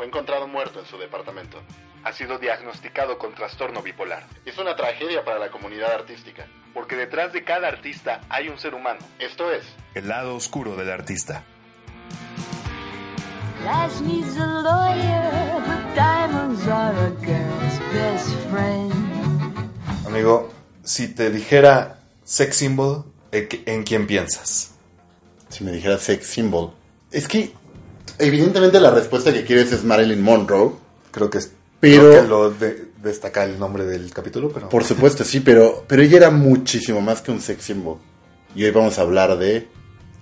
[0.00, 1.60] fue encontrado muerto en su departamento.
[2.04, 4.24] Ha sido diagnosticado con trastorno bipolar.
[4.46, 8.74] Es una tragedia para la comunidad artística, porque detrás de cada artista hay un ser
[8.74, 9.00] humano.
[9.18, 9.62] Esto es
[9.94, 11.44] El lado oscuro del artista.
[13.62, 18.90] Life needs a lawyer, but diamonds are a girl's best friend.
[20.06, 20.50] Amigo,
[20.82, 24.76] si te dijera sex symbol, ¿en qué- ¿en quién piensas?
[25.50, 26.72] Si me dijera sex symbol.
[27.12, 27.52] Es que,
[28.20, 30.72] evidentemente, la respuesta que quieres es Marilyn Monroe.
[31.10, 34.84] Creo que es Pero- creo que lo de- destaca el nombre del capítulo, pero Por
[34.84, 37.96] supuesto, sí, pero, pero ella era muchísimo más que un sex symbol.
[38.54, 39.68] Y hoy vamos a hablar de,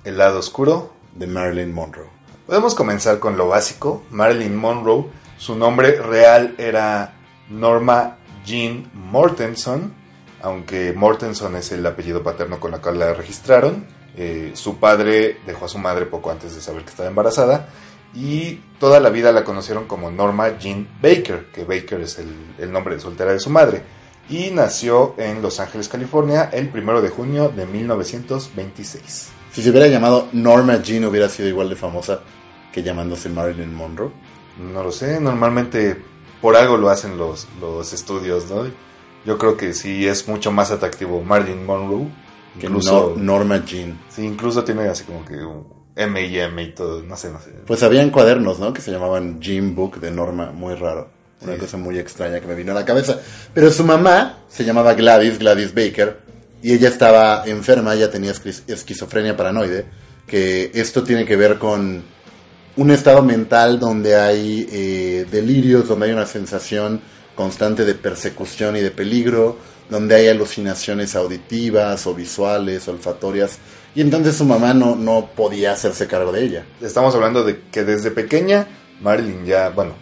[0.05, 0.93] el lado oscuro.
[1.15, 2.07] de Marilyn Monroe.
[2.47, 4.05] Podemos comenzar con lo básico.
[4.11, 7.15] Marilyn Monroe, su nombre real era
[7.51, 9.93] Norma Jean Mortenson,
[10.41, 13.87] aunque Mortenson es el apellido paterno con la cual la registraron.
[14.21, 17.69] Eh, su padre dejó a su madre poco antes de saber que estaba embarazada
[18.13, 22.73] y toda la vida la conocieron como Norma Jean Baker, que Baker es el, el
[22.73, 23.83] nombre de soltera de su madre.
[24.29, 29.29] Y nació en Los Ángeles, California, el primero de junio de 1926.
[29.53, 32.21] Si se hubiera llamado Norma Jean, hubiera sido igual de famosa
[32.73, 34.11] que llamándose Marilyn Monroe.
[34.59, 35.97] No lo sé, normalmente
[36.41, 38.67] por algo lo hacen los, los estudios, ¿no?
[39.25, 42.09] Yo creo que sí es mucho más atractivo Marilyn Monroe.
[42.59, 43.99] Que Incluso, Nor- Norma Jean.
[44.09, 47.41] sí, incluso tiene así como que un M y M y todo, no sé, no
[47.41, 47.51] sé.
[47.67, 48.73] Pues habían cuadernos, ¿no?
[48.73, 51.11] Que se llamaban Jean Book de Norma, muy raro.
[51.41, 51.59] Una Sí.
[51.61, 53.19] cosa muy extraña que me vino a la cabeza.
[53.55, 56.19] Pero su mamá se llamaba Gladys, Gladys Baker,
[56.63, 59.87] y ella estaba enferma, ella tenía esquiz- esquizofrenia paranoide,
[60.27, 62.03] que esto tiene que ver con
[62.77, 67.01] un estado mental donde hay eh, delirios, donde hay una sensación
[67.37, 69.59] constante de persecución y de peligro,
[69.91, 73.59] donde hay alucinaciones auditivas o visuales, olfatorias,
[73.95, 76.67] y entonces su mamá no, no podía hacerse cargo de ella.
[76.81, 78.67] Estamos hablando de que desde pequeña
[79.01, 79.93] Marilyn ya, bueno,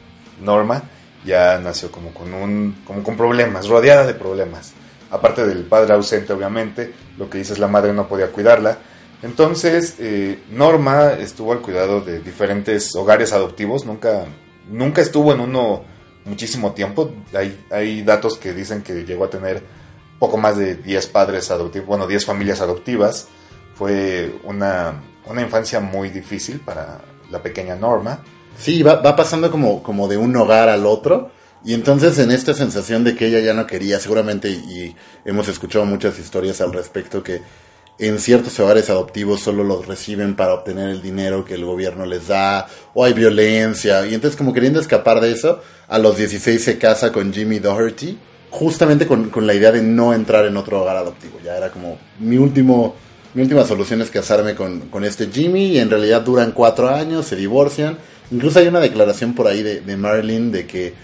[0.43, 0.83] Norma
[1.25, 4.73] ya nació como con un, como con problemas, rodeada de problemas.
[5.11, 8.79] Aparte del padre ausente, obviamente, lo que dice es la madre no podía cuidarla.
[9.23, 14.25] Entonces, eh, Norma estuvo al cuidado de diferentes hogares adoptivos, nunca,
[14.71, 15.85] nunca estuvo en uno
[16.25, 17.13] muchísimo tiempo.
[17.35, 19.63] Hay, hay datos que dicen que llegó a tener
[20.19, 23.29] poco más de 10 padres adoptivos, bueno, 10 familias adoptivas.
[23.75, 27.01] Fue una, una infancia muy difícil para
[27.31, 28.21] la pequeña Norma.
[28.59, 31.31] Sí, va, pasando como, como de un hogar al otro.
[31.65, 34.95] Y entonces en esta sensación de que ella ya no quería, seguramente, y
[35.25, 37.43] hemos escuchado muchas historias al respecto, que
[37.99, 42.29] en ciertos hogares adoptivos solo los reciben para obtener el dinero que el gobierno les
[42.29, 46.79] da, o hay violencia, y entonces como queriendo escapar de eso, a los 16 se
[46.79, 48.19] casa con Jimmy Doherty,
[48.57, 51.39] justamente con, con la idea de no entrar en otro hogar adoptivo.
[51.45, 52.95] Ya era como mi último,
[53.35, 57.27] mi última solución es casarme con, con este Jimmy, y en realidad duran cuatro años,
[57.27, 57.99] se divorcian.
[58.31, 60.95] Incluso hay una declaración por ahí de, de Marilyn de que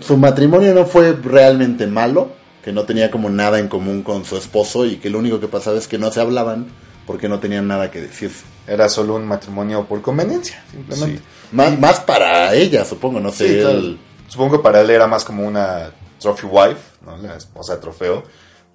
[0.00, 2.32] su matrimonio no fue realmente malo,
[2.62, 5.48] que no tenía como nada en común con su esposo y que lo único que
[5.48, 6.66] pasaba es que no se hablaban
[7.06, 8.44] porque no tenían nada que decirse.
[8.66, 11.18] Era solo un matrimonio por conveniencia, simplemente.
[11.18, 11.24] Sí.
[11.52, 13.48] Más, más para ella, supongo, no sé.
[13.48, 13.78] Sí, claro.
[13.78, 15.90] él- Supongo que para él era más como una
[16.24, 17.16] trophy wife, ¿no?
[17.18, 18.22] la esposa trofeo.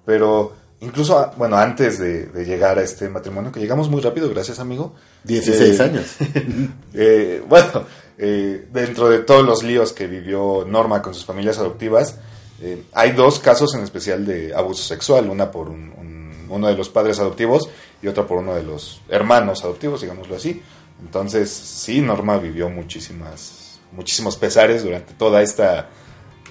[0.06, 4.58] Pero incluso, bueno, antes de, de llegar a este matrimonio, que llegamos muy rápido, gracias
[4.60, 4.94] amigo.
[5.24, 6.06] 16 Eh, años.
[6.94, 7.84] eh, bueno,
[8.18, 12.16] eh, dentro de todos los líos que vivió Norma con sus familias adoptivas,
[12.62, 16.74] eh, hay dos casos en especial de abuso sexual, una por un- un- uno de
[16.76, 17.68] los padres adoptivos
[18.02, 20.62] y otra por uno de los hermanos adoptivos, digámoslo así.
[21.00, 25.88] Entonces, sí, Norma vivió muchísimas, muchísimos pesares durante toda esta,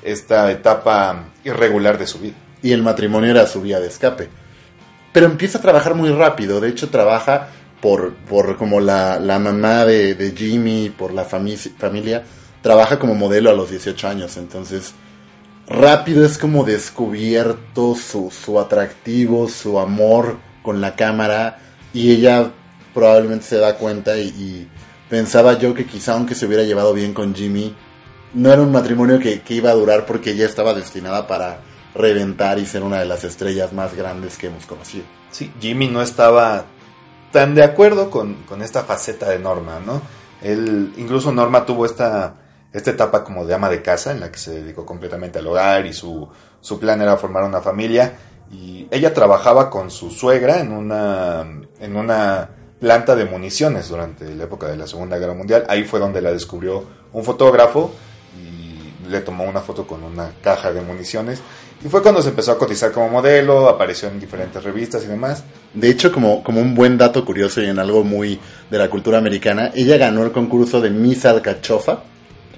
[0.04, 2.36] esta etapa irregular de su vida.
[2.62, 4.30] y el matrimonio era su vía de escape.
[5.14, 7.48] Pero empieza a trabajar muy rápido, de hecho trabaja
[7.82, 12.24] por, por como la, la mamá de, de Jimmy, por la fami- familia,
[12.62, 14.94] trabaja como modelo a los 18 años, entonces
[15.68, 21.60] rápido es como descubierto su, su atractivo, su amor con la cámara
[21.94, 22.52] y ella
[22.94, 24.68] probablemente se da cuenta y
[25.10, 27.74] pensaba yo que quizá aunque se hubiera llevado bien con Jimmy,
[28.34, 31.60] no era un matrimonio que, que iba a durar porque ella estaba destinada para
[31.96, 35.06] reventar y ser una de las estrellas más grandes que hemos conocido.
[35.32, 36.66] Sí, Jimmy no estaba
[37.32, 40.02] tan de acuerdo con, con esta faceta de Norma, ¿no?
[40.42, 42.36] Él, incluso Norma tuvo esta,
[42.72, 45.86] esta etapa como de ama de casa en la que se dedicó completamente al hogar
[45.86, 46.28] y su,
[46.62, 48.14] su plan era formar una familia
[48.52, 51.46] y ella trabajaba con su suegra en una,
[51.80, 52.50] en una
[52.80, 55.66] planta de municiones durante la época de la Segunda Guerra Mundial.
[55.68, 57.92] Ahí fue donde la descubrió un fotógrafo
[59.10, 61.42] le tomó una foto con una caja de municiones.
[61.84, 65.44] Y fue cuando se empezó a cotizar como modelo, apareció en diferentes revistas y demás.
[65.74, 68.40] De hecho, como, como un buen dato curioso y en algo muy
[68.70, 72.04] de la cultura americana, ella ganó el concurso de Miss Alcachofa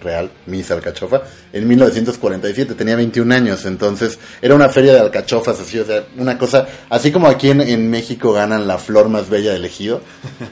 [0.02, 1.22] real, Miss Alcachofa,
[1.54, 6.38] en 1947, tenía 21 años, entonces era una feria de alcachofas, así, o sea, una
[6.38, 10.02] cosa, así como aquí en, en México ganan la flor más bella del ejido,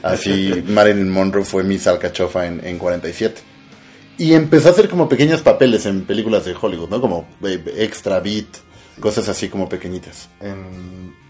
[0.02, 3.49] así Marilyn Monroe fue Miss Alcachofa en, en 47.
[4.18, 7.00] Y empezó a hacer como pequeños papeles en películas de Hollywood, ¿no?
[7.00, 8.58] Como eh, Extra Beat,
[9.00, 10.28] cosas así como pequeñitas.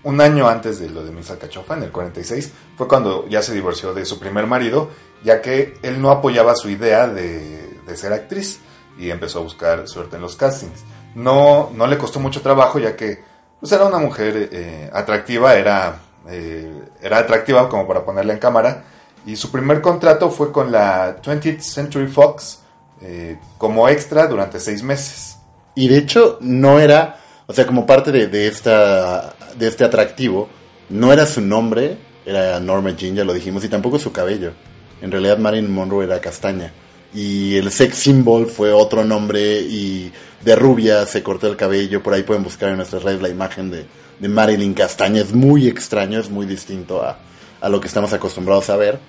[0.02, 3.54] Un año antes de lo de Miss Alcachofa, en el 46, fue cuando ya se
[3.54, 4.90] divorció de su primer marido,
[5.22, 8.60] ya que él no apoyaba su idea de, de ser actriz
[8.98, 10.84] y empezó a buscar suerte en los castings.
[11.14, 13.22] No, no le costó mucho trabajo, ya que
[13.58, 18.84] pues, era una mujer eh, atractiva, era, eh, era atractiva como para ponerla en cámara,
[19.26, 22.60] y su primer contrato fue con la 20th Century Fox
[23.02, 25.36] eh, como extra durante seis meses.
[25.74, 30.48] Y de hecho no era, o sea, como parte de, de esta, de este atractivo,
[30.88, 34.52] no era su nombre, era Norma Jean, ya lo dijimos, y tampoco su cabello.
[35.00, 36.72] En realidad Marilyn Monroe era castaña.
[37.12, 40.12] Y el sex symbol fue otro nombre y
[40.44, 42.02] de rubia se cortó el cabello.
[42.02, 43.86] Por ahí pueden buscar en nuestras redes la imagen de,
[44.18, 45.20] de Marilyn Castaña.
[45.20, 47.18] Es muy extraño, es muy distinto a,
[47.60, 49.00] a lo que estamos acostumbrados a ver.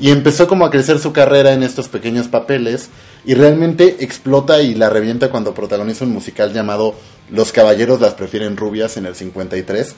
[0.00, 2.88] Y empezó como a crecer su carrera en estos pequeños papeles
[3.24, 6.94] y realmente explota y la revienta cuando protagoniza un musical llamado
[7.30, 9.94] Los Caballeros las prefieren rubias en el 53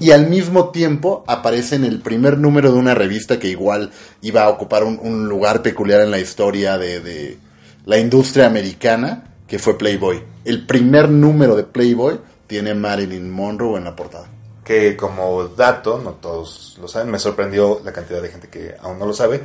[0.00, 3.92] y al mismo tiempo aparece en el primer número de una revista que igual
[4.22, 7.38] iba a ocupar un, lugar peculiar en la historia de
[7.86, 10.22] la industria americana que fue Playboy.
[10.44, 14.33] El primer número de Playboy tiene Marilyn Monroe en la portada.
[14.64, 18.98] Que como dato, no todos lo saben, me sorprendió la cantidad de gente que aún
[18.98, 19.42] no lo sabe,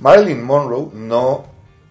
[0.00, 1.44] Marilyn Monroe no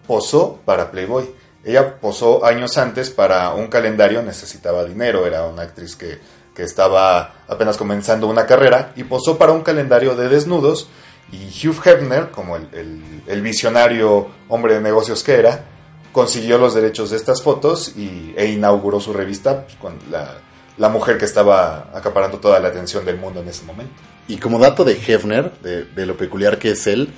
[0.06, 1.28] posó para Playboy.
[1.64, 6.18] Ella posó años antes para un calendario, necesitaba dinero, era una actriz que,
[6.54, 10.88] que estaba apenas comenzando una carrera y posó para un calendario de desnudos
[11.30, 15.64] y Hugh Hefner, como el, el- el visionario hombre de negocios que era,
[16.12, 20.38] consiguió los derechos de estas fotos y, e inauguró su revista pues, con la,
[20.78, 23.92] la mujer que estaba acaparando toda la atención del mundo en ese momento.
[24.28, 27.10] Y como dato de Hefner, de, de lo peculiar que es él,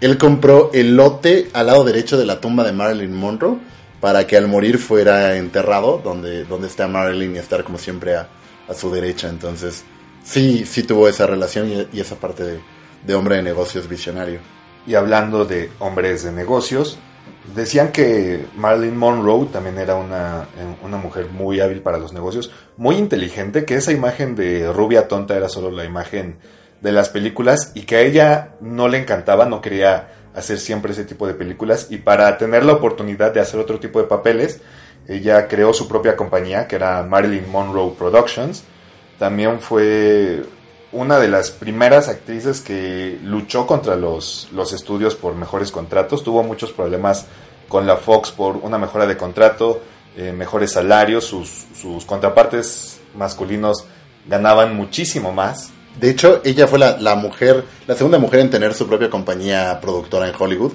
[0.00, 3.58] él compró el lote al lado derecho de la tumba de Marilyn Monroe
[4.00, 8.28] para que al morir fuera enterrado donde, donde está Marilyn y estar como siempre a,
[8.68, 9.28] a su derecha.
[9.28, 9.84] Entonces,
[10.22, 12.60] sí, sí tuvo esa relación y, y esa parte de,
[13.04, 14.38] de hombre de negocios visionario.
[14.86, 16.98] Y hablando de hombres de negocios,
[17.54, 20.46] decían que Marilyn Monroe también era una,
[20.82, 25.36] una mujer muy hábil para los negocios, muy inteligente, que esa imagen de rubia tonta
[25.36, 26.38] era solo la imagen
[26.80, 31.04] de las películas y que a ella no le encantaba, no quería hacer siempre ese
[31.04, 34.60] tipo de películas y para tener la oportunidad de hacer otro tipo de papeles,
[35.08, 38.62] ella creó su propia compañía que era Marilyn Monroe Productions.
[39.18, 40.44] También fue
[40.92, 46.24] una de las primeras actrices que luchó contra los, los estudios por mejores contratos.
[46.24, 47.26] Tuvo muchos problemas
[47.68, 49.82] con la Fox por una mejora de contrato,
[50.16, 53.84] eh, mejores salarios, sus, sus contrapartes masculinos
[54.26, 55.70] ganaban muchísimo más.
[56.00, 59.78] De hecho, ella fue la, la mujer, la segunda mujer en tener su propia compañía
[59.80, 60.72] productora en Hollywood.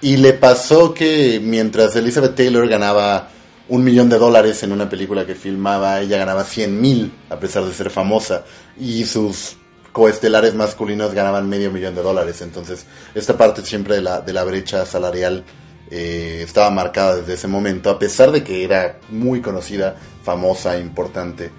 [0.00, 3.28] Y le pasó que mientras Elizabeth Taylor ganaba
[3.68, 7.64] un millón de dólares en una película que filmaba, ella ganaba 100 mil a pesar
[7.64, 8.44] de ser famosa.
[8.78, 9.56] Y sus
[9.92, 12.42] coestelares masculinos ganaban medio millón de dólares.
[12.42, 15.44] Entonces, esta parte siempre de la, de la brecha salarial
[15.90, 21.50] eh, estaba marcada desde ese momento, a pesar de que era muy conocida, famosa, importante.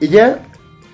[0.00, 0.46] Ella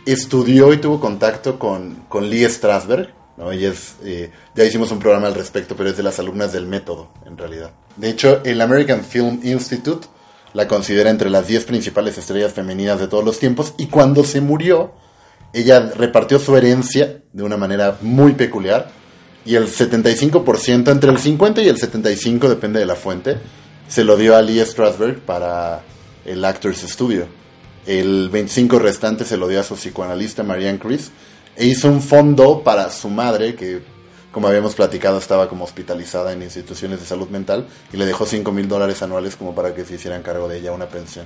[0.06, 3.50] estudió y tuvo contacto con, con Lee Strasberg, ¿no?
[3.50, 3.72] Ella
[4.04, 7.36] eh, ya hicimos un programa al respecto, pero es de las alumnas del método, en
[7.36, 7.70] realidad.
[7.96, 10.06] De hecho, el American Film Institute
[10.54, 14.40] la considera entre las 10 principales estrellas femeninas de todos los tiempos, y cuando se
[14.40, 14.92] murió,
[15.52, 18.90] ella repartió su herencia de una manera muy peculiar,
[19.44, 23.36] y el 75%, entre el 50 y el 75, depende de la fuente,
[23.88, 25.82] se lo dio a Lee Strasberg para
[26.24, 27.26] el Actors Studio.
[27.86, 31.10] El 25 restante se lo dio a su psicoanalista Marianne Chris
[31.54, 33.82] e hizo un fondo para su madre que,
[34.34, 38.50] como habíamos platicado, estaba como hospitalizada en instituciones de salud mental y le dejó 5
[38.50, 41.24] mil dólares anuales como para que se hicieran cargo de ella una pensión.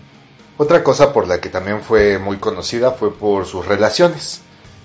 [0.59, 4.43] Otra cosa por la que también fue muy conocida fue por sus relaciones.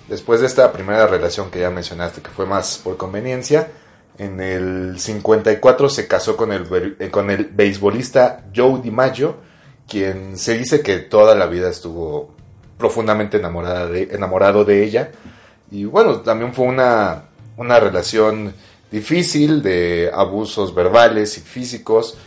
[0.07, 3.71] Después de esta primera relación que ya mencionaste, que fue más por conveniencia,
[4.17, 9.35] en el 54 se casó con el, eh, con el beisbolista Joe DiMaggio,
[9.85, 12.31] quien se dice que toda la vida estuvo
[12.77, 15.11] profundamente enamorada enamorado de ella.
[15.71, 17.23] Y bueno, también fue una,
[17.57, 18.53] una relación
[18.91, 22.17] difícil de abusos verbales y físicos.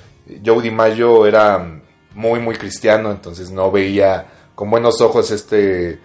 [0.44, 1.80] Joe DiMaggio era
[2.14, 6.00] muy, muy cristiano, entonces no veía con buenos ojos este,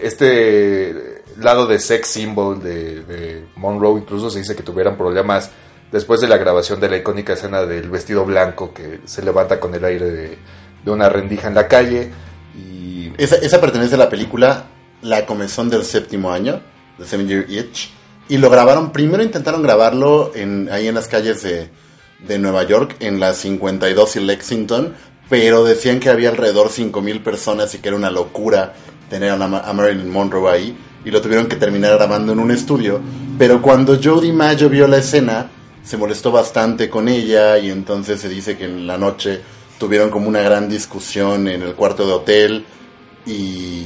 [0.00, 4.00] este lado de sex symbol de, de Monroe.
[4.00, 5.50] Incluso se dice que tuvieran problemas
[5.90, 9.74] después de la grabación de la icónica escena del vestido blanco que se levanta con
[9.74, 10.38] el aire de,
[10.86, 12.12] una rendija en la calle.
[12.56, 14.66] Y Esa, esa pertenece a la película
[15.02, 16.60] La Comezón del Séptimo Año,
[16.98, 17.90] The Seven Year Itch.
[18.28, 21.70] Y lo grabaron, primero intentaron grabarlo en, ahí en las calles de,
[22.26, 24.94] de Nueva York, en la 52 y Lexington,
[25.28, 28.74] pero decían que había alrededor 5.000 personas y que era una locura
[29.08, 30.76] tener a, a Marilyn Monroe ahí.
[31.04, 33.00] Y lo tuvieron que terminar grabando en un estudio.
[33.38, 35.48] Pero cuando Joe DiMaggio vio la escena,
[35.84, 39.40] se molestó bastante con ella y entonces se dice que en la noche
[39.78, 42.66] tuvieron como una gran discusión en el cuarto de hotel
[43.24, 43.84] y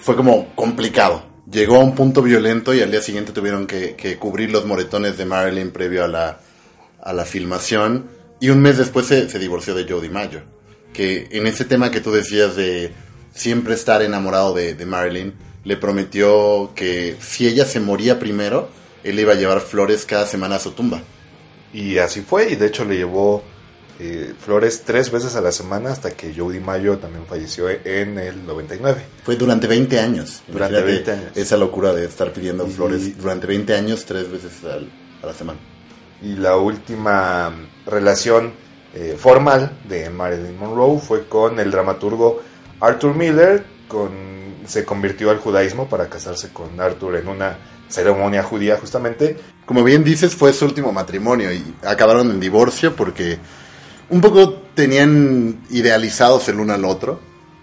[0.00, 1.29] fue como complicado.
[1.50, 5.18] Llegó a un punto violento y al día siguiente tuvieron que, que cubrir los moretones
[5.18, 6.40] de Marilyn previo a la,
[7.02, 8.08] a la filmación
[8.40, 10.42] y un mes después se, se divorció de Joe DiMaggio.
[10.92, 12.92] Que en ese tema que tú decías de
[13.34, 18.68] siempre estar enamorado de, de Marilyn, le prometió que si ella se moría primero,
[19.04, 21.02] él iba a llevar flores cada semana a su tumba.
[21.72, 23.42] Y así fue, y de hecho le llevó
[24.02, 28.46] eh, flores tres veces a la semana hasta que Joe DiMaggio también falleció en el
[28.46, 29.02] 99.
[29.24, 30.42] Fue durante 20 años.
[30.48, 31.36] Durante Imagínate 20 años.
[31.36, 34.90] Esa locura de estar pidiendo Y- flores durante 20 años, tres veces al-
[35.22, 35.58] a la semana.
[36.22, 38.52] Y la última mm, relación
[38.94, 42.42] eh, formal de Marilyn Monroe fue con el dramaturgo
[42.80, 44.10] Arthur Miller, con,
[44.66, 49.36] se convirtió al judaísmo para casarse con Arthur en una ceremonia judía justamente.
[49.66, 53.38] Como bien dices, fue su último matrimonio y acabaron en divorcio porque
[54.10, 57.20] un poco tenían idealizados el uno al otro.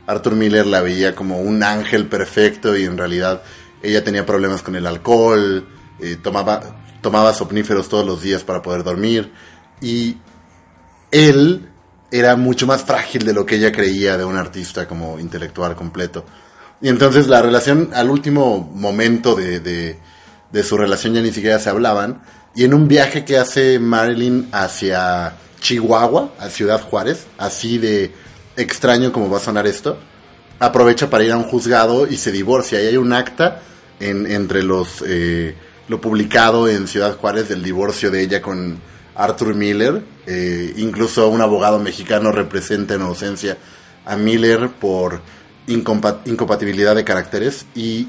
[0.08, 3.44] Arthur Miller la veía como un ángel perfecto y en realidad
[3.84, 5.68] ella tenía problemas con el alcohol,
[6.00, 6.62] eh, tomaba,
[7.02, 9.34] tomaba somníferos todos los días para poder dormir
[9.82, 10.18] y
[11.12, 11.70] él
[12.10, 16.26] era mucho más frágil de lo que ella creía de un artista como intelectual completo.
[16.82, 20.00] Y entonces la relación al último momento de, de,
[20.52, 22.22] de su relación ya ni siquiera se hablaban.
[22.56, 28.12] Y en un viaje que hace Marilyn hacia Chihuahua, a Ciudad Juárez, así de
[28.56, 29.98] extraño como va a sonar esto,
[30.60, 32.82] aprovecha para ir a un juzgado y se divorcia.
[32.82, 33.62] Y hay un acta
[34.00, 35.56] en, entre los eh,
[35.88, 38.80] lo publicado en Ciudad Juárez del divorcio de ella con
[39.16, 40.04] Arthur Miller.
[40.26, 43.58] Eh, incluso un abogado mexicano representa en ausencia
[44.06, 45.22] a Miller por
[45.68, 47.66] incompa- incompatibilidad de caracteres.
[47.76, 48.08] Y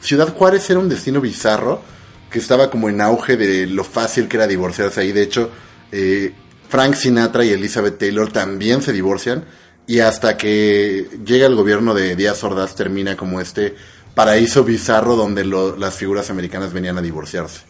[0.00, 1.82] Ciudad Juárez era un destino bizarro
[2.30, 5.12] que estaba como en auge de lo fácil que era divorciarse ahí.
[5.12, 5.50] De hecho,
[5.92, 6.34] eh,
[6.74, 9.44] Frank Sinatra y Elizabeth Taylor también se divorcian.
[9.86, 13.76] Y hasta que llega el gobierno de Díaz Ordaz termina como este
[14.16, 17.60] paraíso bizarro donde lo- las figuras americanas venían a divorciarse.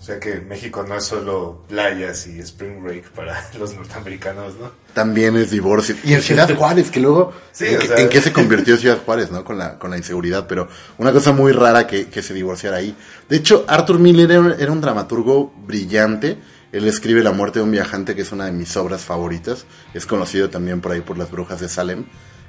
[0.00, 4.70] O sea que México no es solo playas y spring break para los norteamericanos, ¿no?
[4.94, 5.96] También es divorcio.
[6.04, 7.34] Y en Ciudad Juárez, que luego...
[7.52, 9.44] Sí, ¿en, o qué- sea- en qué se convirtió Ciudad Juárez, no?
[9.44, 10.46] Con la, con la inseguridad.
[10.46, 12.94] Pero una cosa muy rara que, que se divorciara ahí.
[13.28, 16.38] De hecho, Arthur Miller era, era un dramaturgo brillante.
[16.72, 19.66] Él escribe La muerte de un viajante, que es una de mis obras favoritas.
[19.94, 22.04] Es conocido también por ahí por las brujas de Salem.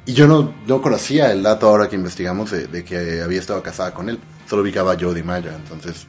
[0.05, 3.93] Y yo no, no conocía el dato ahora que investigamos de, que había estado casada
[3.93, 4.19] con él.
[4.49, 5.51] Solo ubicaba a Joe DiMaggio.
[5.51, 6.07] Entonces,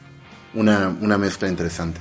[0.53, 1.99] una, una mezcla interesante.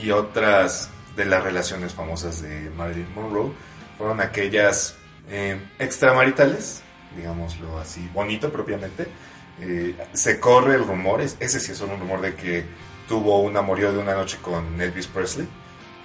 [0.00, 3.50] Y otras de las relaciones famosas de Marilyn Monroe
[3.96, 4.94] fueron aquellas
[5.28, 6.82] eh, extramaritales,
[7.16, 9.08] digámoslo así, bonito propiamente.
[9.60, 12.64] Eh, se corre el rumor, es- ese sí es un rumor de que
[13.08, 15.48] tuvo un amorío de una noche con Elvis Presley.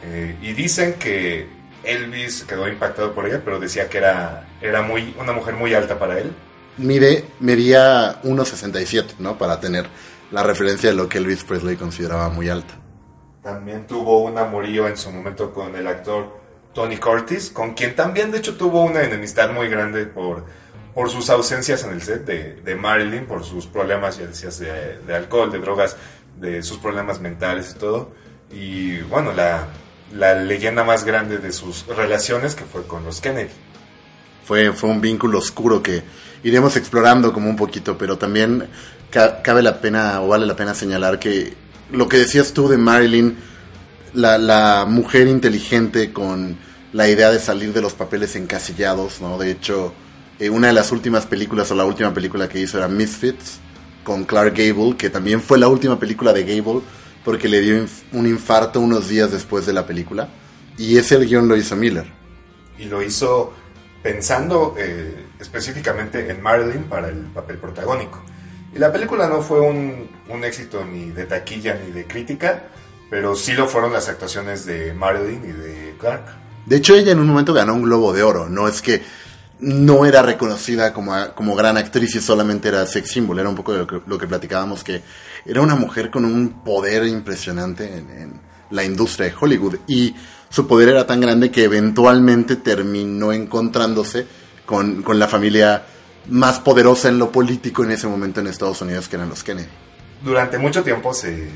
[0.03, 1.47] Eh, y dicen que
[1.83, 5.99] Elvis quedó impactado por ella, pero decía que era, era muy, una mujer muy alta
[5.99, 6.33] para él.
[6.77, 9.37] Mide, medía 1,67, ¿no?
[9.37, 9.85] Para tener
[10.31, 12.73] la referencia de lo que Elvis Presley consideraba muy alta.
[13.43, 16.41] También tuvo un amorío en su momento con el actor
[16.73, 20.45] Tony Curtis, con quien también de hecho tuvo una enemistad muy grande por,
[20.95, 24.99] por sus ausencias en el set de, de Marilyn, por sus problemas, ya decías, de,
[25.05, 25.97] de alcohol, de drogas,
[26.39, 28.11] de sus problemas mentales y todo.
[28.51, 29.67] Y bueno, la,
[30.13, 33.49] la leyenda más grande de sus relaciones que fue con los Kennedy.
[34.45, 36.03] Fue, fue un vínculo oscuro que
[36.43, 38.67] iremos explorando como un poquito, pero también
[39.09, 41.53] ca- cabe la pena o vale la pena señalar que
[41.91, 43.37] lo que decías tú de Marilyn,
[44.13, 46.57] la, la mujer inteligente con
[46.91, 49.37] la idea de salir de los papeles encasillados, ¿no?
[49.37, 49.93] De hecho,
[50.39, 53.59] eh, una de las últimas películas o la última película que hizo era Misfits
[54.03, 56.81] con Clark Gable, que también fue la última película de Gable
[57.23, 60.29] porque le dio un infarto unos días después de la película
[60.77, 62.05] y ese el guion lo hizo Miller.
[62.77, 63.53] y lo hizo
[64.01, 68.21] pensando eh, específicamente en Marilyn para el papel protagónico.
[68.75, 72.63] Y la película no fue un, un éxito ni de taquilla ni de crítica,
[73.09, 76.25] pero sí lo fueron las actuaciones de Marilyn y de Clark.
[76.65, 78.49] De hecho, ella en un momento ganó un Globo de Oro.
[78.49, 79.03] No es que
[79.63, 83.39] no era reconocida como, como gran actriz y solamente era sex symbol.
[83.39, 85.01] Era un poco lo que, lo que platicábamos, que
[85.45, 89.77] era una mujer con un poder impresionante en, en la industria de Hollywood.
[89.87, 90.13] Y
[90.49, 94.27] su poder era tan grande que eventualmente terminó encontrándose
[94.65, 95.85] con, con la familia
[96.27, 99.69] más poderosa en lo político en ese momento en Estados Unidos, que eran los Kennedy.
[100.23, 101.49] Durante mucho tiempo se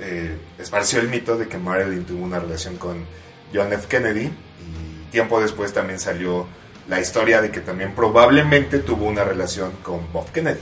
[0.00, 3.04] eh, esparció el mito de que Marilyn tuvo una relación con
[3.52, 3.86] John F.
[3.88, 6.46] Kennedy y tiempo después también salió
[6.88, 10.60] la historia de que también probablemente tuvo una relación con Bob Kennedy.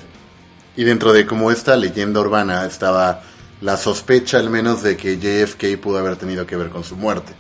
[0.77, 3.23] Y dentro de como esta leyenda urbana estaba
[3.61, 7.33] la sospecha al menos de que JFK pudo haber tenido que ver con su muerte,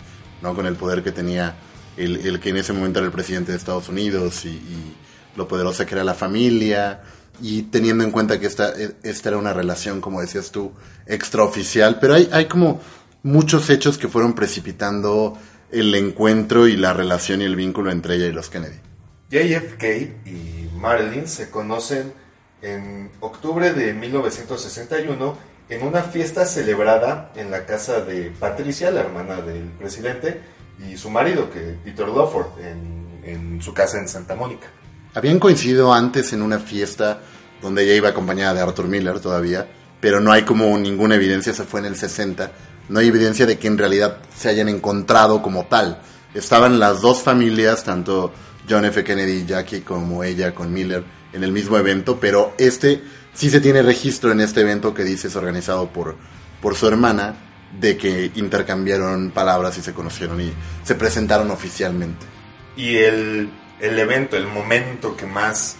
[0.43, 0.55] ¿no?
[0.55, 1.57] Con el poder que tenía
[1.97, 4.97] el, el que en ese momento era el presidente de Estados Unidos y, y
[5.37, 7.01] lo poderosa que era la familia
[7.41, 8.73] y teniendo en cuenta que esta,
[9.03, 10.73] esta era una relación, como decías tú,
[11.07, 12.81] extraoficial, pero hay, hay como
[13.23, 15.39] muchos hechos que fueron precipitando
[15.73, 18.76] el encuentro y la relación y el vínculo entre ella y los Kennedy.
[19.31, 19.85] JFK
[20.26, 22.12] y Marilyn se conocen
[22.61, 25.37] en octubre de 1961
[25.69, 30.41] en una fiesta celebrada en la casa de Patricia, la hermana del presidente,
[30.87, 34.67] y su marido, que Peter Lawford, en, en su casa en Santa Mónica.
[35.14, 37.21] Habían coincidido antes en una fiesta
[37.62, 39.69] donde ella iba acompañada de Arthur Miller todavía,
[40.02, 42.50] pero no hay como ninguna evidencia, se fue en el 60,
[42.88, 46.02] no hay evidencia de que en realidad se hayan encontrado como tal.
[46.35, 48.32] Estaban las dos familias, tanto
[48.68, 49.04] John F.
[49.04, 53.00] Kennedy y Jackie como ella con Miller, en el mismo evento, pero este
[53.32, 56.16] sí se tiene registro en este evento que dice es organizado por,
[56.61, 57.37] por su hermana,
[57.78, 62.26] de que intercambiaron palabras y se conocieron y se presentaron oficialmente.
[62.76, 65.76] Y el, el evento, el momento que más,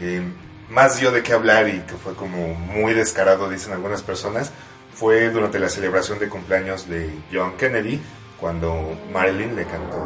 [0.00, 0.22] eh,
[0.70, 4.52] más dio de qué hablar y que fue como muy descarado, dicen algunas personas,
[4.94, 8.00] fue durante la celebración de cumpleaños de John Kennedy,
[8.38, 9.96] cuando Marilyn le cantó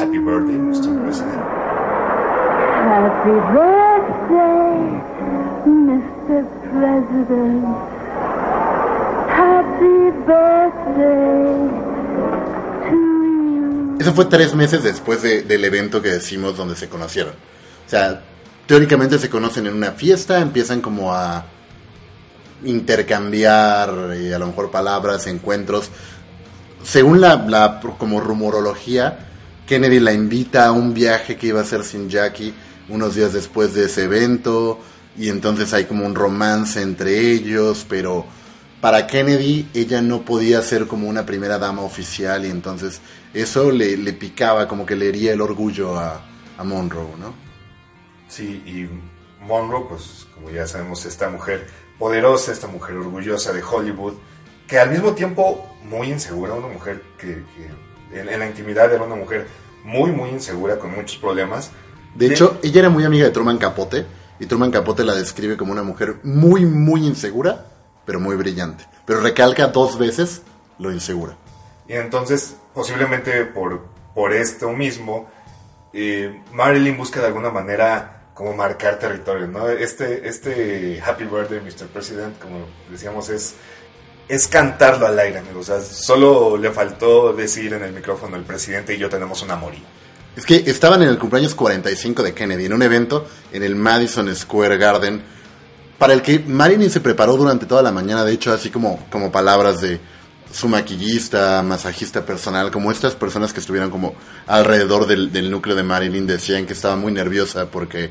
[0.00, 1.02] Happy Birthday, Mr.
[1.04, 1.42] President.
[2.86, 5.00] Happy birthday,
[5.66, 6.44] Mr.
[6.72, 7.64] President.
[9.28, 11.70] Happy birthday
[12.88, 13.96] to you.
[14.00, 17.32] Eso fue tres meses después de- del evento que decimos donde se conocieron.
[17.86, 18.22] O sea,
[18.66, 21.44] teóricamente se conocen en una fiesta, empiezan como a
[22.64, 25.90] intercambiar eh, a lo mejor palabras, encuentros.
[26.82, 29.26] Según la, la como rumorología,
[29.66, 32.54] Kennedy la invita a un viaje que iba a hacer sin Jackie
[32.88, 34.78] unos días después de ese evento
[35.16, 38.26] y entonces hay como un romance entre ellos, pero
[38.80, 43.00] para Kennedy ella no podía ser como una primera dama oficial y entonces
[43.32, 46.20] eso le, le picaba, como que le hería el orgullo a,
[46.58, 47.43] a Monroe, ¿no?
[48.34, 51.68] Sí, y Monroe, pues como ya sabemos, esta mujer
[52.00, 54.14] poderosa, esta mujer orgullosa de Hollywood,
[54.66, 59.04] que al mismo tiempo muy insegura, una mujer que, que en, en la intimidad era
[59.04, 59.46] una mujer
[59.84, 61.70] muy, muy insegura, con muchos problemas.
[62.16, 64.04] De hecho, ella era muy amiga de Truman Capote
[64.40, 67.66] y Truman Capote la describe como una mujer muy, muy insegura,
[68.04, 68.84] pero muy brillante.
[69.06, 70.42] Pero recalca dos veces
[70.80, 71.36] lo insegura.
[71.86, 75.30] Y entonces, posiblemente por, por esto mismo,
[75.92, 79.68] eh, Marilyn busca de alguna manera como marcar territorio, ¿no?
[79.68, 81.86] Este, este Happy Birthday, Mr.
[81.86, 83.54] President, como decíamos, es,
[84.28, 85.68] es cantarlo al aire, amigos.
[85.68, 89.52] O sea, solo le faltó decir en el micrófono, el presidente y yo tenemos un
[89.52, 89.84] amorío.
[90.36, 94.34] Es que estaban en el cumpleaños 45 de Kennedy, en un evento en el Madison
[94.34, 95.22] Square Garden,
[95.96, 99.30] para el que Marilyn se preparó durante toda la mañana, de hecho, así como, como
[99.30, 100.00] palabras de
[100.54, 104.14] su maquillista, masajista personal, como estas personas que estuvieron como
[104.46, 108.10] alrededor del, núcleo de Marilyn decían que estaba muy nerviosa porque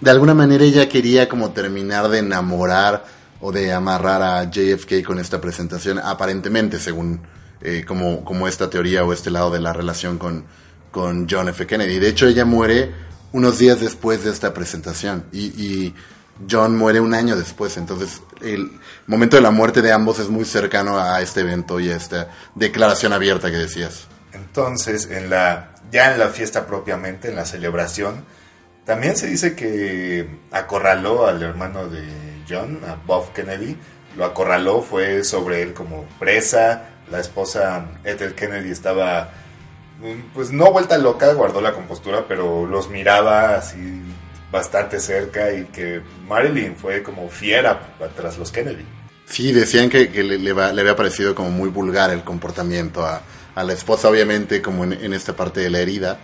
[0.00, 3.04] de alguna manera ella quería como terminar de enamorar
[3.42, 7.20] o de amarrar a JFK con esta presentación, aparentemente, según
[7.60, 10.46] eh, como, como esta teoría o este lado de la relación con,
[10.90, 11.66] con John F.
[11.66, 11.98] Kennedy.
[11.98, 12.94] De hecho, ella muere
[13.32, 15.94] unos días después de esta presentación y, y
[16.48, 17.76] John muere un año después.
[17.76, 21.90] Entonces, el momento de la muerte de ambos es muy cercano a este evento y
[21.90, 24.06] a esta declaración abierta que decías.
[24.32, 28.24] Entonces, en la, ya en la fiesta propiamente, en la celebración,
[28.84, 32.04] también se dice que acorraló al hermano de
[32.48, 33.76] John, a Bob Kennedy,
[34.16, 39.30] lo acorraló, fue sobre él como presa, la esposa Ethel Kennedy estaba,
[40.00, 44.02] mm, pues no vuelta loca, guardó la compostura, pero los miraba así
[44.50, 48.84] bastante cerca y que Marilyn fue como fiera tras los Kennedy.
[49.26, 53.22] Sí, decían que, que le, le le había parecido como muy vulgar el comportamiento a,
[53.54, 56.18] a la esposa, obviamente, como en, en esta parte de la herida.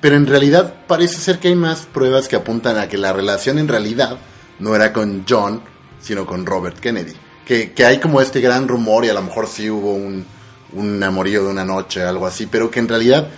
[0.00, 3.58] Pero en realidad parece ser que hay más pruebas que apuntan a que la relación
[3.58, 4.18] en realidad
[4.58, 5.62] no era con John,
[6.00, 7.12] sino con Robert Kennedy.
[7.46, 10.26] Que, que hay como este gran rumor y a lo mejor sí hubo un,
[10.72, 13.28] un amorío de una noche, algo así, pero que en realidad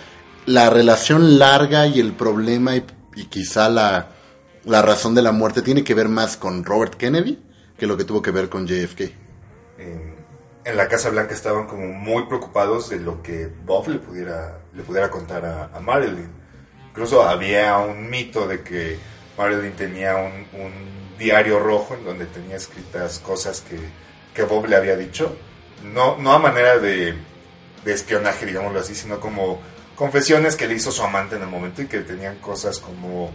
[0.47, 2.77] la relación larga y el problema
[3.17, 4.11] y, quizá la,
[4.65, 7.43] la razón de la muerte tiene que ver más con Robert Kennedy
[7.77, 9.01] que lo que tuvo que ver con JFK.
[9.79, 10.17] en,
[10.67, 14.83] en la Casa Blanca estaban como muy preocupados de lo que Bob le pudiera, le
[14.83, 16.29] pudiera contar a, a Marilyn.
[16.91, 18.99] Incluso había un mito de que
[19.39, 20.73] Marilyn tenía un, un
[21.19, 23.79] diario rojo en donde tenía escritas cosas que,
[24.35, 25.37] que Bob le había dicho.
[25.85, 27.15] No, no a manera de,
[27.85, 29.61] de espionaje, digámoslo así, sino como
[29.97, 33.33] confesiones que le hizo su amante en el momento y que tenían cosas como,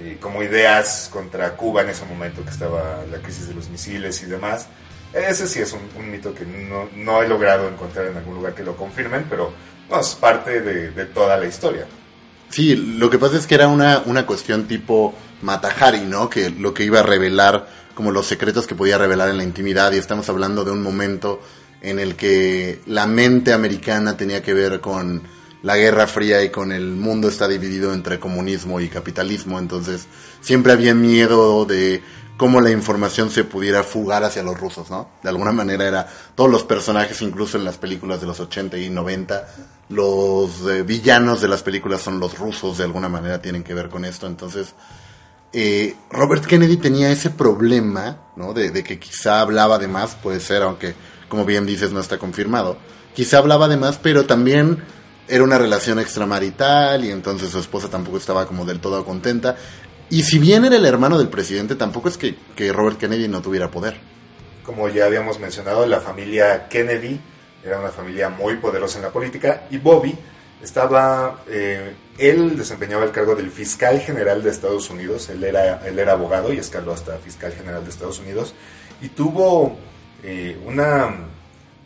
[0.00, 4.22] eh, como ideas contra Cuba en ese momento que estaba la crisis de los misiles
[4.22, 4.66] y demás.
[5.12, 8.62] Ese sí es un, mito que no, no he logrado encontrar en algún lugar que
[8.62, 9.52] lo confirmen, pero
[9.88, 11.86] no, es parte de, de toda la historia.
[12.50, 16.30] Sí, lo que pasa es que era una, una cuestión tipo Matahari, ¿no?
[16.30, 19.92] Que lo que iba a revelar, como los secretos que podía revelar en la intimidad,
[19.92, 21.40] y estamos hablando de un momento
[21.82, 25.22] en el que la mente americana tenía que ver con
[25.62, 30.06] la Guerra Fría y con el mundo está dividido entre comunismo y capitalismo, entonces
[30.40, 32.02] siempre había miedo de
[32.36, 35.08] cómo la información se pudiera fugar hacia los rusos, ¿no?
[35.22, 38.88] De alguna manera era todos los personajes, incluso en las películas de los 80 y
[38.88, 39.48] 90,
[39.88, 43.88] los eh, villanos de las películas son los rusos, de alguna manera tienen que ver
[43.88, 44.74] con esto, entonces
[45.52, 48.52] eh, Robert Kennedy tenía ese problema, ¿no?
[48.52, 50.94] De, de que quizá hablaba de más, puede ser, aunque
[51.28, 52.78] como bien dices no está confirmado,
[53.14, 54.78] quizá hablaba de más, pero también
[55.28, 59.56] era una relación extramarital y entonces su esposa tampoco estaba como del todo contenta.
[60.10, 63.42] Y si bien era el hermano del presidente, tampoco es que, que Robert Kennedy no
[63.42, 63.98] tuviera poder.
[64.62, 67.20] Como ya habíamos mencionado, la familia Kennedy
[67.64, 70.16] era una familia muy poderosa en la política y Bobby
[70.62, 75.98] estaba, eh, él desempeñaba el cargo del fiscal general de Estados Unidos, él era, él
[75.98, 78.54] era abogado y escaló hasta fiscal general de Estados Unidos
[79.00, 79.76] y tuvo
[80.22, 81.14] eh, una,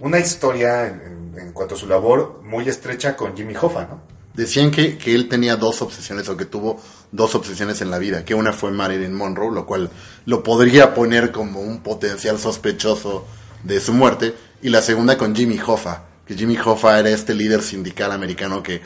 [0.00, 4.00] una historia en, en- cuanto a su labor muy estrecha con Jimmy Hoffa, ¿no?
[4.34, 8.24] Decían que, que él tenía dos obsesiones o que tuvo dos obsesiones en la vida,
[8.24, 9.90] que una fue Marilyn Monroe, lo cual
[10.24, 13.26] lo podría poner como un potencial sospechoso
[13.62, 17.60] de su muerte, y la segunda con Jimmy Hoffa, que Jimmy Hoffa era este líder
[17.62, 18.80] sindical americano que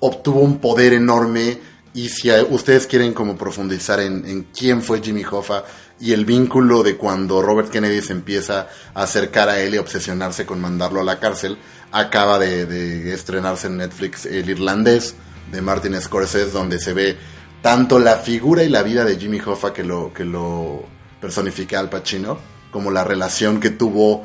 [0.00, 1.58] obtuvo un poder enorme
[1.94, 5.64] y si a- ustedes quieren como profundizar en quién fue Jimmy Hoffa
[6.00, 10.44] y el vínculo de cuando Robert Kennedy se empieza a acercar a él y obsesionarse
[10.44, 11.56] con mandarlo a la cárcel,
[11.94, 15.14] acaba de, estrenarse en Netflix El Irlandés
[15.52, 17.16] de Martin Scorsese donde se ve
[17.62, 20.84] tanto la figura y la vida de Jimmy Hoffa que lo, que lo
[21.20, 22.36] personifica Al Pacino,
[22.72, 24.24] como la relación que tuvo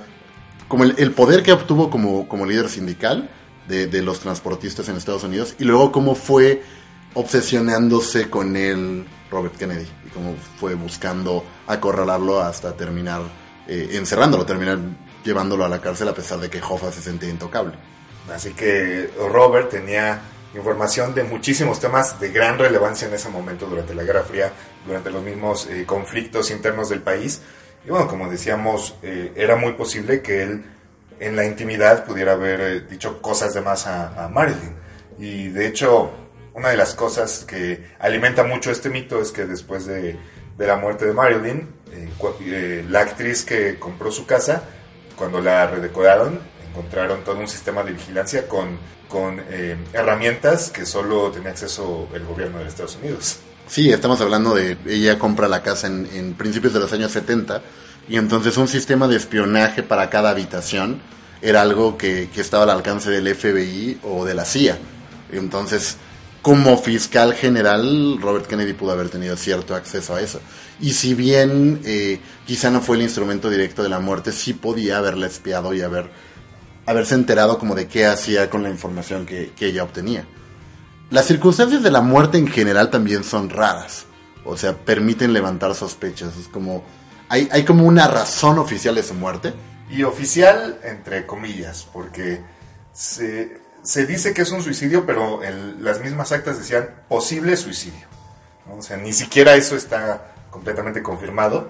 [0.67, 3.29] como el, el poder que obtuvo como, como líder sindical
[3.67, 6.63] de, de los transportistas en Estados Unidos y luego cómo fue
[7.13, 13.21] obsesionándose con él Robert Kennedy y cómo fue buscando acorralarlo hasta terminar
[13.67, 14.79] eh, encerrándolo, terminar
[15.23, 17.73] llevándolo a la cárcel a pesar de que Hoffa se sentía intocable.
[18.33, 20.21] Así que Robert tenía
[20.55, 24.51] información de muchísimos temas de gran relevancia en ese momento durante la Guerra Fría,
[24.85, 27.41] durante los mismos eh, conflictos internos del país.
[27.85, 30.65] Y bueno, como decíamos, eh, era muy posible que él
[31.19, 34.75] en la intimidad pudiera haber eh, dicho cosas de más a, a Marilyn.
[35.17, 36.11] Y de hecho,
[36.53, 40.17] una de las cosas que alimenta mucho este mito es que después de,
[40.57, 42.09] de la muerte de Marilyn, eh,
[42.41, 44.63] eh, la actriz que compró su casa,
[45.19, 46.39] cuando la redecoraron,
[46.71, 48.79] encontraron todo un sistema de vigilancia con,
[49.09, 53.39] con eh, herramientas que solo tenía acceso el gobierno de Estados Unidos.
[53.67, 57.61] Sí, estamos hablando de ella compra la casa en, principios de los años 70
[58.07, 61.01] y entonces un sistema de espionaje para cada habitación
[61.41, 64.77] era algo que, que estaba al alcance del FBI o de la CIA.
[65.31, 65.97] Entonces,
[66.41, 70.39] como fiscal general, Robert Kennedy pudo haber tenido cierto acceso a eso.
[70.81, 74.97] Y si bien eh, quizá no fue el instrumento directo de la muerte, sí podía
[74.97, 76.09] haberla espiado y haber,
[76.85, 80.25] haberse enterado como de qué hacía con la información que, que ella obtenía.
[81.09, 84.05] Las circunstancias de la muerte en general también son raras.
[84.45, 86.37] O sea, permiten levantar sospechas.
[86.37, 86.83] Es como.
[87.29, 89.53] Hay, hay como una razón oficial de su muerte.
[89.89, 92.41] Y oficial, entre comillas, porque
[92.93, 98.07] se, se dice que es un suicidio, pero en las mismas actas decían posible suicidio.
[98.71, 101.69] O sea, ni siquiera eso está completamente confirmado.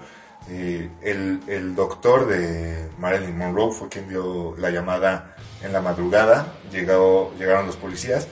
[0.49, 7.33] El, el doctor de Marilyn Monroe fue quien dio la llamada en la madrugada, llegó,
[7.37, 8.27] llegaron los policías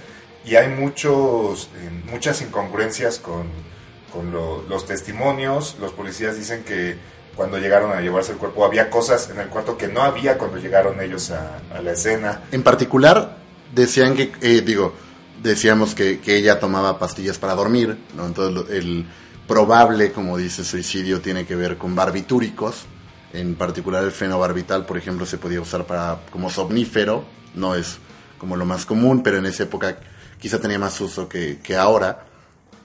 [0.45, 3.43] y hay muchos, eh, muchas incongruencias con,
[4.13, 5.75] con lo- los testimonios.
[5.79, 6.97] Los policías dicen que
[7.35, 10.57] cuando llegaron a llevarse el cuerpo había cosas en el cuarto que no había cuando
[10.57, 12.41] llegaron ellos a, la escena.
[12.51, 13.37] En particular,
[13.75, 14.31] decían que.
[14.41, 14.93] eh, digo,
[15.43, 17.95] decíamos que, que ella tomaba pastillas para dormir.
[18.15, 18.25] ¿no?
[18.25, 19.05] Entonces, el
[19.47, 22.85] probable, como dice, suicidio tiene que ver con barbitúricos.
[23.33, 27.25] En particular, el fenobarbital, por ejemplo, se podía usar para como somnífero.
[27.55, 27.97] No es
[28.37, 29.99] como lo más común, pero en esa época
[30.39, 32.25] quizá tenía más uso que, que ahora.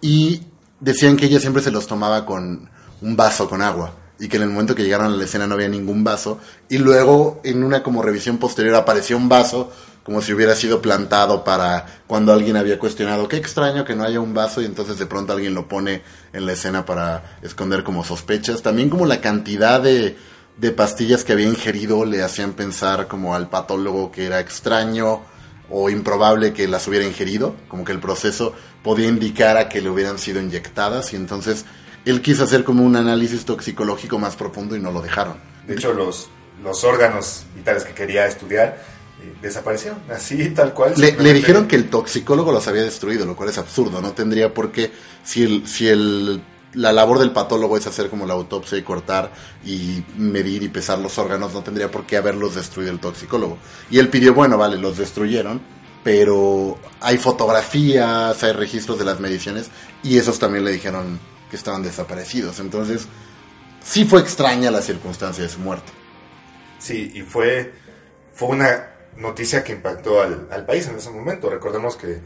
[0.01, 0.43] Y
[0.81, 2.71] decían que ella siempre se los tomaba con
[3.01, 5.55] un vaso con agua y que en el momento que llegaron a la escena no
[5.55, 9.73] había ningún vaso y luego en una como revisión posterior apareció un vaso
[10.05, 14.21] como si hubiera sido plantado para cuando alguien había cuestionado qué extraño que no haya
[14.21, 18.05] un vaso y entonces de pronto alguien lo pone en la escena para esconder como
[18.05, 18.63] sospechas.
[18.63, 20.17] También como la cantidad de,
[20.57, 25.23] de pastillas que había ingerido le hacían pensar como al patólogo que era extraño
[25.69, 28.55] o improbable que las hubiera ingerido, como que el proceso
[28.85, 31.65] podía indicar a que le hubieran sido inyectadas y entonces
[32.05, 35.37] él quiso hacer como un análisis toxicológico más profundo y no lo dejaron.
[35.67, 36.29] De hecho, los,
[36.63, 38.83] los órganos vitales que quería estudiar
[39.23, 40.95] eh, desaparecieron, así tal cual.
[40.97, 44.53] Le, le dijeron que el toxicólogo los había destruido, lo cual es absurdo, no tendría
[44.53, 44.91] por qué,
[45.23, 46.43] si, el, si el,
[46.75, 49.33] la labor del patólogo es hacer como la autopsia y cortar
[49.65, 53.59] y medir y pesar los órganos, no tendría por qué haberlos destruido el toxicólogo.
[53.91, 55.61] Y él pidió, bueno, vale, los destruyeron,
[56.03, 59.71] pero hay fotografías, hay registros de las mediciones
[60.03, 61.21] y esos también le dijeron
[61.53, 62.59] que estaban desaparecidos.
[62.61, 63.07] Entonces,
[63.85, 65.93] sí fue extraña la circunstancia de su muerte.
[66.79, 67.75] Sí, y fue,
[68.33, 68.89] fue una
[69.19, 71.51] noticia que impactó al, al país en ese momento.
[71.51, 72.21] Recordemos que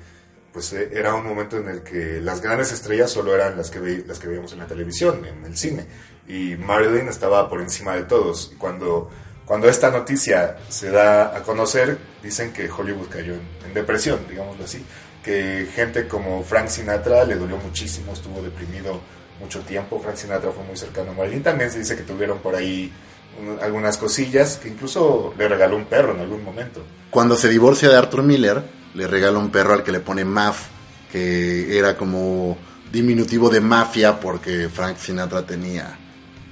[0.53, 3.81] pues eh, era un momento en el que las grandes estrellas solo eran las que,
[3.81, 5.85] ve- las que veíamos en la televisión, en el cine,
[6.29, 8.53] y Marilyn estaba por encima de todos.
[8.57, 9.11] Cuando,
[9.45, 14.65] cuando esta noticia se da a conocer, dicen que Hollywood cayó en, en depresión, digámoslo
[14.65, 14.83] así,
[15.23, 19.01] que gente como Frank Sinatra le dolió muchísimo, estuvo deprimido
[19.41, 22.55] mucho tiempo, Frank Sinatra fue muy cercano a Marilyn, también se dice que tuvieron por
[22.55, 22.93] ahí
[23.41, 26.83] un- algunas cosillas, que incluso le regaló un perro en algún momento.
[27.11, 28.63] Cuando se divorcia de Arthur Miller,
[28.95, 30.69] le regala un perro al que le pone Maf,
[31.13, 32.57] que era como
[32.91, 35.99] diminutivo de mafia porque Frank Sinatra tenía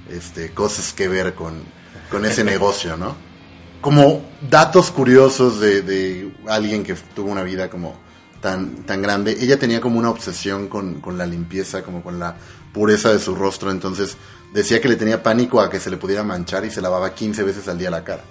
[0.09, 1.63] este, cosas que ver con,
[2.11, 3.15] con ese negocio, ¿no?
[3.81, 7.95] Como datos curiosos de, de alguien que tuvo una vida como
[8.41, 12.35] tan, tan grande, ella tenía como una obsesión con, con la limpieza, como con la
[12.75, 14.17] pureza de su rostro, entonces
[14.53, 17.43] decía que le tenía pánico a que se le pudiera manchar y se lavaba 15
[17.43, 18.23] veces al día la cara.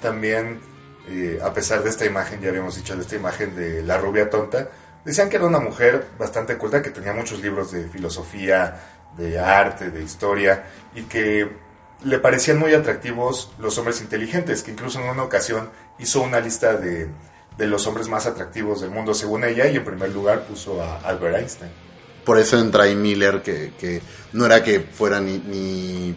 [0.00, 0.60] También,
[1.08, 4.30] eh, a pesar de esta imagen, ya habíamos dicho de esta imagen de la rubia
[4.30, 4.68] tonta,
[5.04, 8.80] decían que era una mujer bastante culta, que tenía muchos libros de filosofía,
[9.16, 11.50] de arte, de historia, y que
[12.04, 16.74] le parecían muy atractivos los hombres inteligentes, que incluso en una ocasión hizo una lista
[16.74, 17.08] de,
[17.58, 20.98] de los hombres más atractivos del mundo según ella, y en primer lugar puso a
[20.98, 21.85] Albert Einstein.
[22.26, 24.02] Por eso entra ahí Miller, que, que
[24.34, 26.14] no era que fuera ni, ni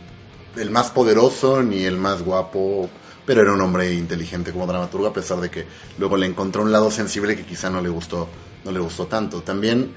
[0.57, 2.89] el más poderoso ni el más guapo,
[3.25, 5.65] pero era un hombre inteligente como dramaturgo, a pesar de que
[5.99, 8.27] luego le encontró un lado sensible que quizá no le gustó,
[8.65, 9.41] no le gustó tanto.
[9.43, 9.93] También,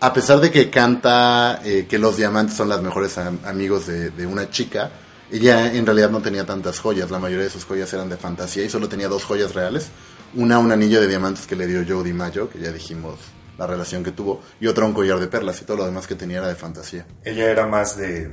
[0.00, 4.10] a pesar de que canta eh, que los diamantes son los mejores am- amigos de,
[4.10, 4.90] de una chica,
[5.30, 8.64] ella en realidad no tenía tantas joyas, la mayoría de sus joyas eran de fantasía
[8.64, 9.88] y solo tenía dos joyas reales.
[10.34, 13.16] Una, un anillo de diamantes que le dio Joe DiMaggio, que ya dijimos
[13.58, 16.14] la relación que tuvo, y otra, un collar de perlas, y todo lo demás que
[16.14, 17.06] tenía era de fantasía.
[17.24, 18.32] Ella era más de,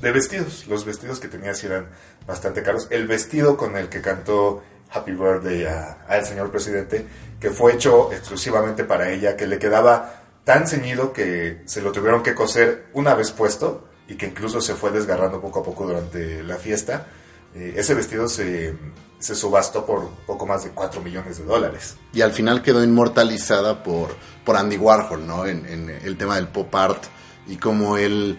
[0.00, 0.66] de vestidos.
[0.66, 1.88] Los vestidos que tenía eran
[2.26, 2.88] bastante caros.
[2.90, 5.66] El vestido con el que cantó Happy Birthday
[6.08, 7.06] al señor presidente,
[7.40, 12.22] que fue hecho exclusivamente para ella, que le quedaba tan ceñido que se lo tuvieron
[12.22, 16.42] que coser una vez puesto y que incluso se fue desgarrando poco a poco durante
[16.42, 17.06] la fiesta.
[17.56, 18.74] Eh, ese vestido se,
[19.18, 21.96] se subastó por poco más de 4 millones de dólares.
[22.12, 24.14] Y al final quedó inmortalizada por,
[24.44, 25.46] por Andy Warhol, ¿no?
[25.46, 27.04] En, el tema del pop art
[27.48, 28.38] y cómo él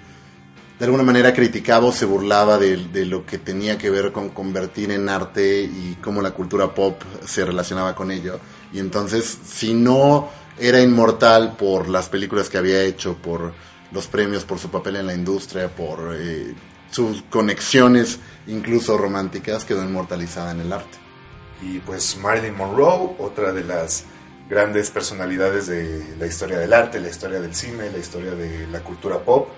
[0.78, 4.30] de alguna manera criticaba o se burlaba de, de lo que tenía que ver con
[4.30, 8.40] convertir en arte y cómo la cultura pop se relacionaba con ello.
[8.72, 13.54] Y entonces, si no era inmortal por las películas que había hecho, por
[13.92, 16.54] los premios, por su papel en la industria, por eh,
[16.92, 20.98] sus conexiones incluso románticas, quedó inmortalizada en el arte.
[21.62, 24.06] Y pues Marilyn Monroe, otra de las
[24.50, 28.80] grandes personalidades de la historia del arte, la historia del cine, la historia de la
[28.82, 29.50] cultura pop.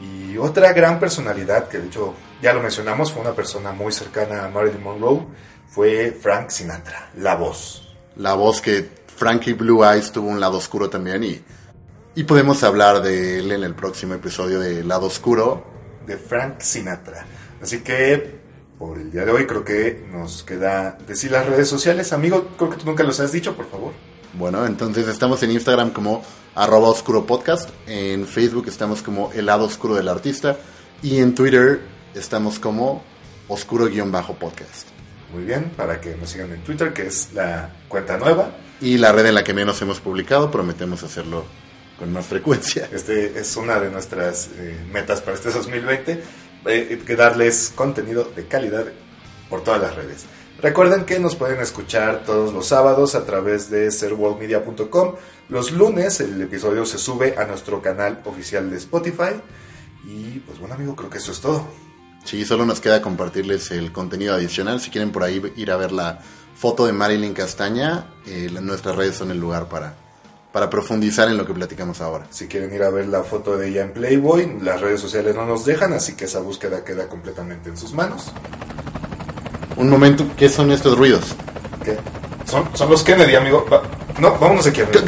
[0.00, 4.44] Y otra gran personalidad, que de hecho ya lo mencionamos, fue una persona muy cercana
[4.44, 5.26] a Marilyn Monroe,
[5.68, 7.94] fue Frank Sinatra, la voz.
[8.16, 11.42] la voz que Frankie Blue Eyes tuvo un lado oscuro también y,
[12.14, 15.73] y podemos hablar de él en el próximo episodio de Lado Oscuro.
[16.06, 17.26] De Frank Sinatra.
[17.60, 18.40] Así que
[18.78, 22.12] por el día de hoy creo que nos queda decir las redes sociales.
[22.12, 23.92] Amigo, creo que tú nunca los has dicho, por favor.
[24.34, 26.22] Bueno, entonces estamos en Instagram como
[26.54, 30.56] arroba oscuro podcast, en Facebook estamos como el lado oscuro del artista
[31.02, 31.82] y en Twitter
[32.14, 33.02] estamos como
[33.48, 34.88] oscuro-podcast.
[35.32, 38.56] Muy bien, para que nos sigan en Twitter, que es la cuenta nueva.
[38.80, 41.44] Y la red en la que menos hemos publicado, prometemos hacerlo
[41.98, 42.88] con más frecuencia.
[42.92, 46.22] Este es una de nuestras eh, metas para este 2020,
[46.66, 48.86] eh, que darles contenido de calidad
[49.48, 50.26] por todas las redes.
[50.60, 55.14] Recuerden que nos pueden escuchar todos los sábados a través de serworldmedia.com.
[55.48, 59.40] Los lunes el episodio se sube a nuestro canal oficial de Spotify.
[60.06, 61.66] Y pues bueno amigo, creo que eso es todo.
[62.24, 64.80] Sí, solo nos queda compartirles el contenido adicional.
[64.80, 66.20] Si quieren por ahí ir a ver la
[66.56, 69.96] foto de Marilyn Castaña, eh, nuestras redes son el lugar para,
[70.54, 72.28] para profundizar en lo que platicamos ahora.
[72.30, 75.44] Si quieren ir a ver la foto de ella en Playboy, las redes sociales no
[75.44, 78.32] nos dejan, así que esa búsqueda queda completamente en sus manos.
[79.76, 81.34] Un momento, ¿qué son estos ruidos?
[81.84, 81.98] ¿Qué?
[82.48, 83.66] Son, son los Kennedy, amigo.
[83.68, 83.82] Va-
[84.20, 85.00] no, vámonos aquí, amigo.